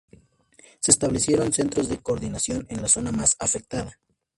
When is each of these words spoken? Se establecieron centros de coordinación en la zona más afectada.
Se 0.79 0.89
establecieron 0.89 1.53
centros 1.53 1.87
de 1.87 1.99
coordinación 2.01 2.65
en 2.71 2.81
la 2.81 2.87
zona 2.87 3.11
más 3.11 3.35
afectada. 3.37 3.99